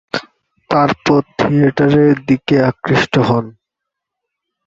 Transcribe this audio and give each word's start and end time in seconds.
তারপর 0.69 1.21
থিয়েটারের 1.39 2.15
দিকে 2.27 2.55
আকৃষ্ট 2.69 3.13
হন। 3.27 3.45